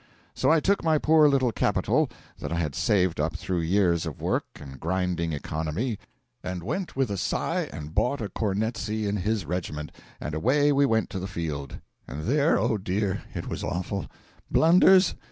So 0.33 0.49
I 0.49 0.59
took 0.59 0.83
my 0.83 0.97
poor 0.97 1.29
little 1.29 1.51
capital 1.51 2.09
that 2.39 2.51
I 2.51 2.55
had 2.55 2.73
saved 2.73 3.19
up 3.19 3.35
through 3.37 3.59
years 3.59 4.07
of 4.07 4.19
work 4.19 4.45
and 4.55 4.79
grinding 4.79 5.31
economy, 5.31 5.99
and 6.41 6.63
went 6.63 6.95
with 6.95 7.11
a 7.11 7.17
sigh 7.17 7.69
and 7.71 7.93
bought 7.93 8.19
a 8.19 8.27
cornetcy 8.27 9.07
in 9.07 9.17
his 9.17 9.45
regiment, 9.45 9.91
and 10.19 10.33
away 10.33 10.71
we 10.71 10.87
went 10.87 11.11
to 11.11 11.19
the 11.19 11.27
field. 11.27 11.81
And 12.07 12.23
there 12.23 12.57
oh 12.57 12.79
dear, 12.79 13.21
it 13.35 13.47
was 13.47 13.63
awful. 13.63 14.07
Blunders? 14.49 15.13